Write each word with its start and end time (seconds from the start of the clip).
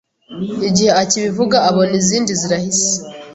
Igihe 0.69 0.91
akibivuga 1.03 1.57
abona 1.69 1.93
izindi 2.01 2.31
zirahise, 2.41 2.93